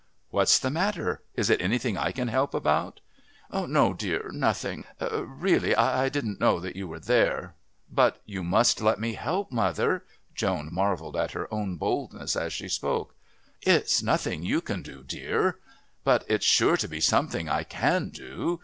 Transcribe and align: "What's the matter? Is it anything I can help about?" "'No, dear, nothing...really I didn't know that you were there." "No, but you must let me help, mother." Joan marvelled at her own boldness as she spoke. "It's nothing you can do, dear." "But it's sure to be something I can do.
"What's 0.31 0.57
the 0.57 0.71
matter? 0.71 1.21
Is 1.35 1.51
it 1.51 1.61
anything 1.61 1.95
I 1.95 2.11
can 2.11 2.27
help 2.27 2.55
about?" 2.55 3.01
"'No, 3.53 3.93
dear, 3.93 4.31
nothing...really 4.33 5.75
I 5.75 6.09
didn't 6.09 6.39
know 6.39 6.59
that 6.59 6.75
you 6.75 6.87
were 6.87 6.99
there." 6.99 7.53
"No, 7.53 7.53
but 7.95 8.19
you 8.25 8.43
must 8.43 8.81
let 8.81 8.99
me 8.99 9.13
help, 9.13 9.51
mother." 9.51 10.03
Joan 10.33 10.73
marvelled 10.73 11.15
at 11.15 11.33
her 11.33 11.47
own 11.53 11.75
boldness 11.77 12.35
as 12.35 12.51
she 12.51 12.67
spoke. 12.67 13.13
"It's 13.61 14.01
nothing 14.01 14.41
you 14.41 14.59
can 14.59 14.81
do, 14.81 15.03
dear." 15.03 15.59
"But 16.03 16.25
it's 16.27 16.47
sure 16.47 16.77
to 16.77 16.87
be 16.87 16.99
something 16.99 17.47
I 17.47 17.61
can 17.63 18.09
do. 18.09 18.59